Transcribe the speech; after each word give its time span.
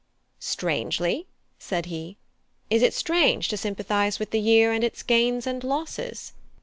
"Strangely?" 0.39 1.27
said 1.59 1.85
he. 1.85 2.17
"Is 2.71 2.81
it 2.81 2.95
strange 2.95 3.49
to 3.49 3.55
sympathise 3.55 4.17
with 4.17 4.31
the 4.31 4.39
year 4.41 4.71
and 4.71 4.83
its 4.83 5.03
gains 5.03 5.45
and 5.45 5.63
losses?" 5.63 6.33